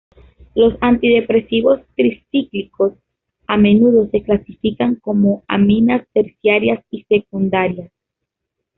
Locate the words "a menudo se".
3.45-4.23